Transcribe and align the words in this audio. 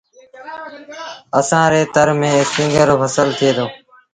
اسآݩ 1.39 1.67
ري 1.71 1.81
تر 1.93 2.07
ميݩ 2.19 2.37
اسپِنگر 2.41 2.85
رو 2.89 2.95
با 3.01 3.07
ڦسل 3.11 3.27
ٿئي 3.37 3.51
دو 3.57 3.65